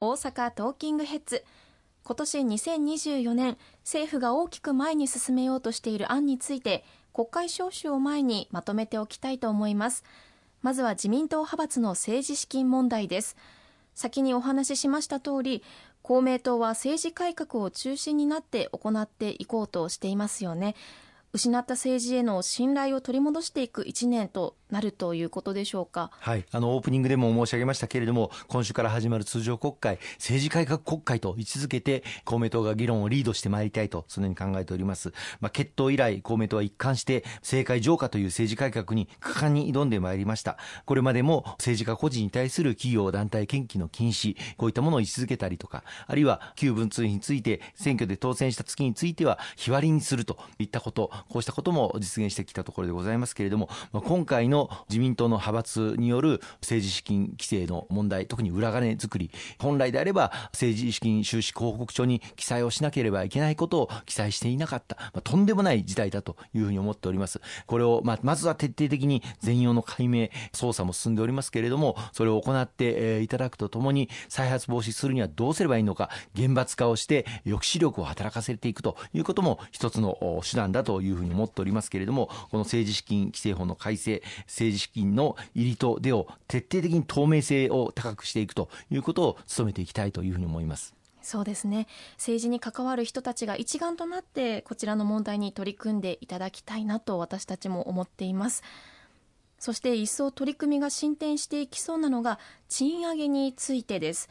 [0.00, 1.44] 大阪トーキングヘッズ。
[2.04, 10.04] 今年2024年政府が大きく前に進めようとしている案について国会召集を前にまとめておきたいと思います。
[10.62, 13.36] まずは自民党派閥の政治資金問題です。
[13.96, 15.64] 先にお話ししました通り
[16.02, 20.76] 公明党は政治改革を中心になって行っていこうとしていますよね。
[21.32, 26.10] 失った政治への信頼を取り戻していく1年となるということでしょうか。
[26.20, 35.12] はい、あのオープニングでも申し上げましたけれども、今週から始まる通常国会、政治改革国会と位置づけて公明党が議論をリードしてまいりたいとそのように考えております。
[35.40, 40.58] まあ決闘以来公明党は一貫して政界浄化という政治改革に果敢に挑んでまいりました。
[40.86, 67.40] これまでも政治家個人に対する企業団体献金の禁止、こういったものを位置づけたりとか、あるいは旧文通費について選挙で当選した月については日割りにするといったこと、こうしたことも実現してきたところでございますけれども、まあ、今回の自民党の派閥による政治資金規正の問題、特に裏金作り、本来であれば政治資金収支報告書に記載をしなければいけないことを記載していなかった、まあ、とんでもない事態だというふうに思っております。
[67.66, 90.94] これを、まあ、まずは徹底的に全容の解明、捜査も進んでおりますけれども、それを行っていただくとともに、再発防止するにはどうすればいいのか、厳罰化をして抑止力を働かせていくということも一つの手段だというふうに思っておりますけれども、この政治資金規正法の改正、政治資金の入りと出を徹底的に透明性を高くしていくということを努めていきたいというふうに思います。
[91.22, 91.86] そうですね。
[92.16, 98.62] 政治に関わる人たちが一丸となってこちらの問題に取り組んでいただきたいなと私たちも思っています。
[99.58, 104.28] そして一層取り組みが進展していきそうなのが賃上げについてです。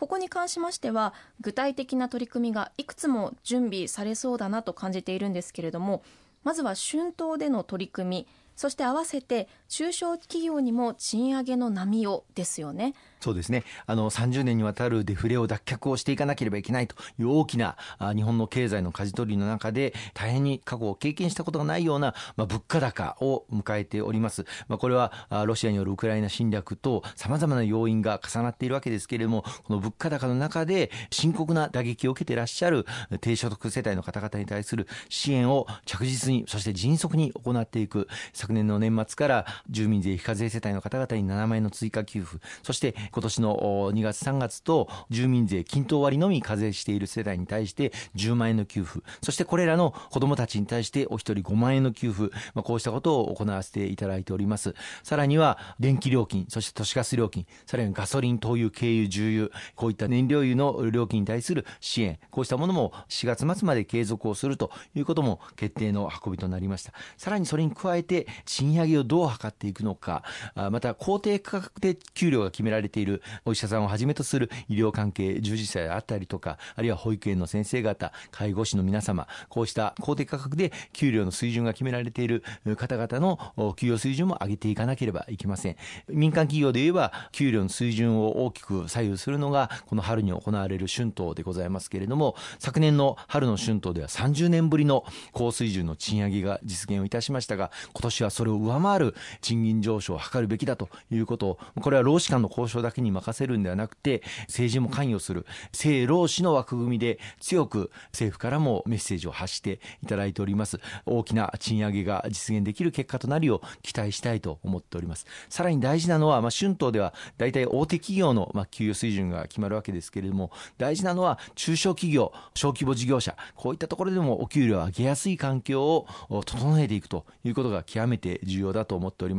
[0.00, 1.12] ここに関しましては
[1.42, 6.02] 具体的な取り組みがいくつも準備されそうだなと感じているんですけれども
[6.42, 8.26] まずは春闘での取り組み
[8.56, 12.92] そして合わせて中小企業にも賃上げの波をですよね。
[13.20, 13.64] そうですね。
[13.86, 24.44] あの、30年にわたるデフレを脱却をしていかなければいけないという大きなあ日本の経済の舵取りの中で、大変に過去を経験したことがないような、まあ、物価高を迎えております。
[24.66, 32.86] まあ、これはあロシアによるウクライナ侵略と様々な要因が重なっているわけですけれども、この物価高の中で深刻な打撃を受けていらっしゃる
[33.20, 38.08] 低所得世帯の方々に対する支援を着実に、そして迅速に行っていく。
[38.32, 43.56] 昨年の年末から住民税非課税世帯の方々に7万円の追加給付、そして今年の
[43.92, 54.74] 2月3月と住民税均等割のみ課税している世帯に対して10万円の給付、そしてこれらの子どもたちに対してお一人5万円の給付、まあ、こうしたことを行わせていただいております。
[55.02, 66.92] さらには電気料金、そして都市ガス料金、さらにガソリン、灯油、軽油、重油、こういった燃料油の料金に対する支援、こうしたものも4月末まで継続をするということも決定の運びとなりました。
[67.16, 70.24] さらにそれに加えて賃上げをどう図っていくのか、
[70.56, 82.42] また公定価格で給料が決められているお医者さんをはじめとする医療関係従事者であったりとか、あるいは保育園の先生方、介護士の皆様、こうした公定価格で給料の水準が決められている
[82.76, 85.76] 方々の給与水準も上げていかなければいけません。
[86.08, 110.80] 民間企業で言えば、給料の水準を大きく左右するのが、この春に行われる春闘でございますけれども、昨年の春の春闘では30年ぶりの高水準の賃上げが実現をいたしましたが、今年はそれを上回る賃金上昇を図るべきだということを、これは労使間の交渉だけに任せるんではなくて、政治も関与する、政労使の枠組みで強く政府からもメッセージを発していただいております。
[111.06, 115.26] 大きな賃上げが実現できる結果となるよう期待したいと思っております。
[115.48, 126.06] さらに大事なのは、まあ、春闘では大体大手企業の、まあ、給与水準が決まるわけですけれども、大事なのは中小企業、小規模事業者、こういったところでもお給料を上げやすい環境を
[126.44, 129.29] 整えていくということが極めて重要だと思っております。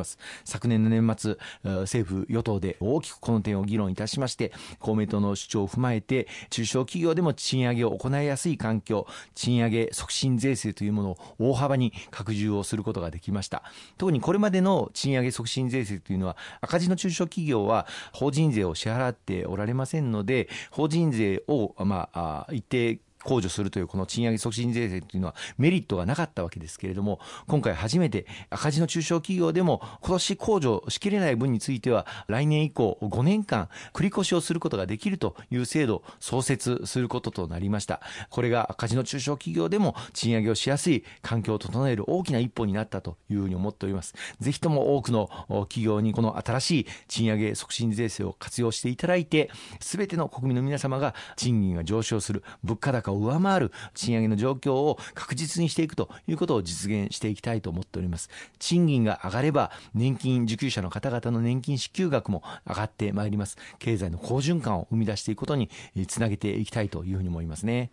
[0.44, 1.38] 昨年の年末、
[1.82, 13.64] 政府与党で大きくこの点を議論いたしまして、公明党の主張を踏まえて、中小企業でも賃上げを行いやすい環境、賃上げ促進税制というものを大幅に拡充をすることができました。
[13.98, 38.02] 特にこれまでの賃上げ促進税制というのは、赤字の中小企業は法人税を支払っておられませんので、法人税を、まあ、一定控除するというこの賃上げ促進税制というのはメリットがなかったわけですけれども、今回初めて赤字の中小企業でも今年控除しきれない分については来年以降5年間繰り越しをすることができるという制度を創設することとなりました。
[38.30, 44.14] これが赤字の中小企業でも賃上げをしやすい環境を整える大きな一歩になったというふうに思っております。
[44.40, 45.30] ぜひとも多くの
[45.70, 58.30] 企業にこの新しい賃上げ促進税制を活用していただいて、すべての国民の皆様が賃金が上昇する、物価高を上回る賃上げの状況を確実にしていくということを実現していきたいと思っております。
[58.60, 63.58] 賃金が上がれば年金受給者の方々の年金支給額も上がってまいります。
[63.80, 65.70] 経済の好循環を生み出していくことに
[66.08, 67.92] つなげていきたいというふうに思いますね。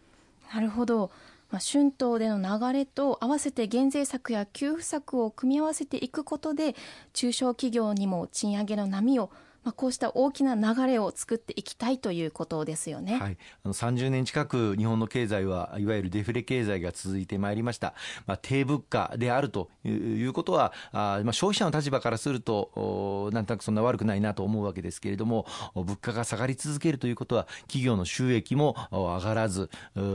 [0.53, 1.11] なるほど。
[1.51, 6.77] まあ、春闘での流れと合わせて減税策や給付策を組み合わせていくことで
[7.15, 9.31] 中小企業にも賃上げの波を
[9.65, 17.95] まあ、こうした大きな流れを作っていきたいということですよね、はい、あの30年近く日本の経済はいわゆるデフレ経済が続いてまいりました、
[18.27, 29.71] まあ、低物価であるということはあ、まあ、消費者の立場からするとなんとなくそんな悪くないなと思うわけですけれども物価が下がり続けるということは企業の収益も上がらず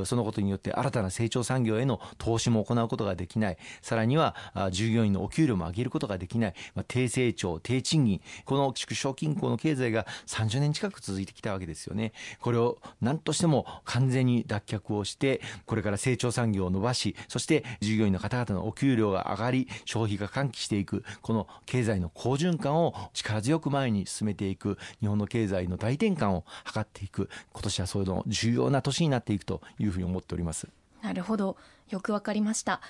[0.06, 3.58] そのことによって新たな成長産業への投資も行うことができない。
[3.82, 4.36] さらには
[4.72, 12.14] 従業員のお給料も上げることができない、まあ、低成長低賃金この縮小金均衡の経済が30年近く続いてきたわけですよね。
[12.40, 30.68] これを何としても完全に脱却をして、これから成長産業を伸ばし、そして従業員の方々のお給料が上がり、消費が喚起していく、この経済の好循環を力強く前に進めていく、日本の経済の大転換を図っていく、今年はそういうの重要な年になっていくというふうに思っております。
[31.02, 31.58] なるほど。
[31.90, 32.82] よくわかりました。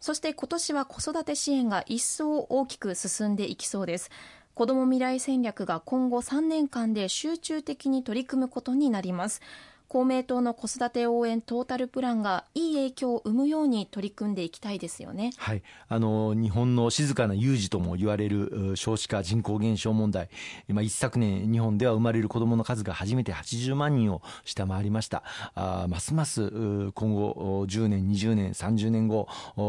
[0.00, 4.10] そして今年は子育て支援が一層大きく進んでいきそうです。
[4.54, 9.42] 子ども未来戦略が今後3年間で集中的に取り組むことになります。
[9.88, 15.30] 公明党の子育て応援トータルプランがいい影響を生むように取り組んでいきたいですよね。
[15.36, 20.28] はい、あの日本の静かな有事とも言われる少子化人口減少問題、
[20.68, 25.22] 今一昨年日本では生まれる子どもの数が初めて80万人を下回りました。
[25.54, 26.50] あますます
[26.92, 29.28] 今後10年、20年、30年後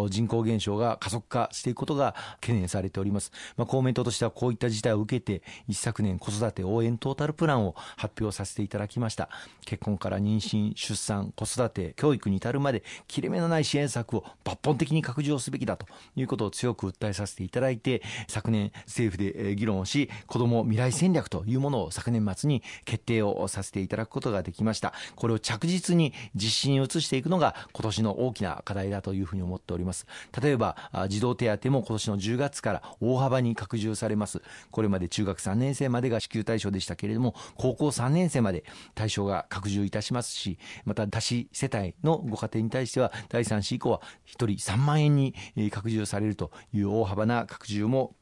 [0.10, 3.32] 人口減少が加速化していくことが懸念されております。
[3.58, 9.30] まあ、公明党としてはこういった事態を受けて一昨年子育て応援トータルプランを発表させていただきました。
[9.66, 15.86] 結婚からから妊娠、出産、子育て、教育に至るまで切れ目のない支援策を抜本的に拡充すべきだと
[16.16, 24.94] いうことを強く訴えさせていただいて、昨年政府で議論をし、子ども未来戦略というものを昨年末に決定をさせていただくことができました。
[25.16, 30.08] これを着実に実施に移していくのが今年の大きな課題だというふうに思っております。
[30.42, 30.76] 例えば、
[31.10, 34.42] 児童手当も今年の10月から大幅に拡充されます。
[34.72, 38.64] これまで中学3年生までが支給対象でしたけれども、高校3年生まで
[38.94, 45.33] 対象が拡充いたたしますし、また多子世帯のご家庭に対しては、第3子以降は1人3万円に
[45.71, 48.15] 拡充されるという大幅な拡充も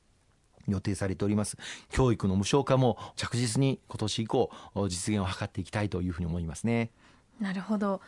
[0.67, 1.57] 予定されております。
[1.89, 4.49] 教育の無償化も着実に今年以降
[4.87, 6.91] 実現を図っていきたいというふうに思いますね。
[7.39, 8.01] なるほど。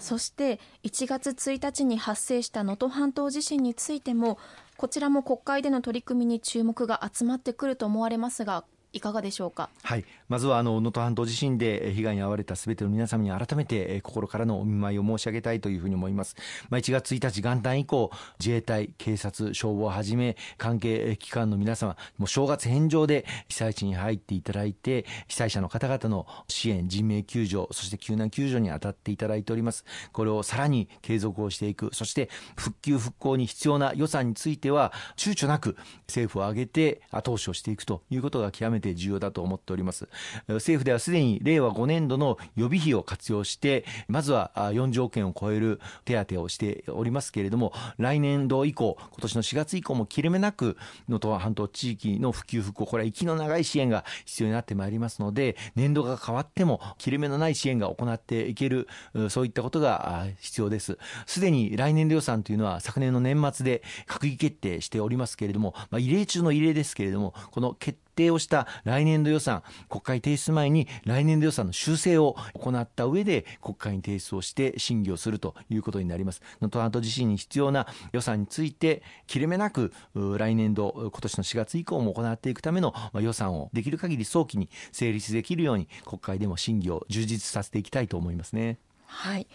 [0.00, 4.38] そして1月1日に発生した能登半島地震についても
[4.76, 8.64] こちらも国会での取り組みに注目が集まってくると思われますが
[8.94, 9.68] いかがでしょうか？
[9.82, 16.36] はい、まずはあの能登半島地震で被害に遭われたすべての皆様に改めて心からのお見舞いを申し上げたいというふうに思います。
[16.70, 29.84] まあ、1月1日元旦以降、自衛隊、警察、消防をはじめ関係機関の皆様、もう正月返上で被災地に入っていただいて、被災者の方々の支援、人命救助、そして救難救助に当たっていただいております。
[30.12, 35.76] これをさらに継続をしていく、そして復旧復興に必要な予算については躊躇なく
[36.06, 40.08] 政府を挙げて後押しをしていくということが極めてて重要だと思っております。
[40.48, 50.76] 政府ではすでに令和5年度の予備費を活用してまずは4条件を超える手当をしておりますけれども来年度以降今年の4月以降も切れ目なく
[51.08, 58.88] 能登半島地域の普及復興これは息の長い支援が必要になってまいりますので年度が変わっても切れ目のない支援が行っていける
[59.30, 60.98] そういったことが必要です。
[61.26, 76.40] すでに来年度予算というのは昨年の年末で閣議決定しておりますけれども、まあ、異例中の異例ですけれどもこの決定をした来年度予算、国会提出前に来年度予算の修正を行った上で国会に提出をして審議をするということになります。
[76.60, 88.78] 能登半島地震に必要な予算について切れ目なく来年度、今年の4月以降も行っていくための予算をできる限り早期に成立できるように国会でも審議を充実させていきたいと思いますね。
[89.06, 89.46] はい。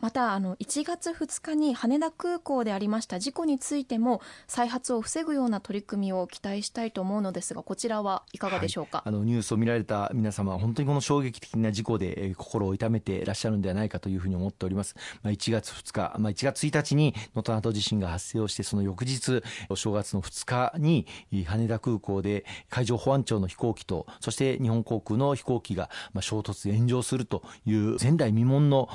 [0.00, 21.06] またあの1月2日に羽田空港でありました事故についても再発を防ぐような取り組みを期待したいと思うのですがこちらはいかがでしょうか、はい、あのニュースを見られた皆様は本当にこの衝撃的な事故で、えー、心を痛めていらっしゃるんではないかというふうに思っております、まあ、1月2日、まあ、1月1日に能登半島地震が発生をしてその翌日お正月の2日に
[21.46, 28.88] 羽田空港で海上保安庁の飛行機とそして日本航空の飛行機が、まあ、衝突炎上するという前代未聞の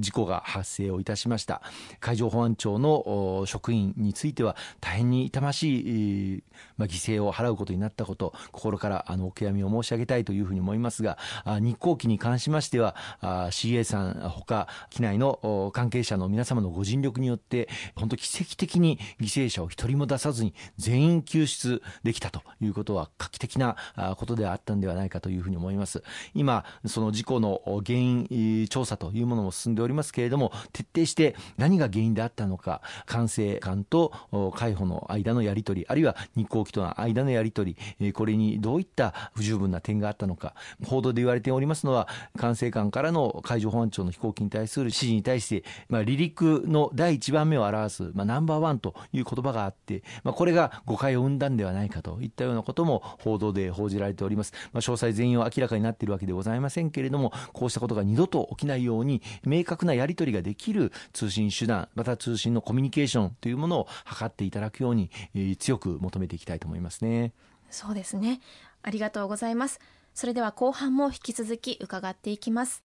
[0.00, 1.60] 事故が発生をいたしました。
[2.00, 6.44] 海上保安庁の職員については大変に痛ましい、
[6.76, 11.18] ま、犠牲を払うことになったこと心からあのお悔やみを申し上げたいというふうに思いますが
[11.60, 23.76] 日航機に関しましては CA さんほか機内の関係者の皆様のご尽力によって本当奇跡的に犠牲者を一人も出さずに全員救出できたということは画期的な
[24.16, 26.02] ことであったんではないかというふうに思います。
[26.34, 34.12] 今その事故の原因調査というものも進んでおりますけれどもも徹底して何が原因であったのか管制官と
[34.54, 54.52] 海保の間のやり取りあるいは日航機との間のやり取りこれにどういった不十分な点があったのか報道で言われておりますのは管制官からの海上保安庁の飛行機に対する指示に対して、まあ、離陸の第一番目を表す、まあ、ナンバーワンという言葉があって、まあ、これが誤解を生んだんではないかといったようなことも報道で報じられております。
[54.72, 67.32] まあ、詳細全員は明らかになっているわけでございませんけれども、こうしたことが二度と起きないように、明確なやり取りができる通信手段、また通信のコミュニケーションというものを図っていただくように、えー、強く求めていきたいと思いますね。
[67.70, 68.40] そうですね。
[68.82, 69.78] ありがとうございます。
[70.14, 72.85] それでは後半も引き続き伺っていきます。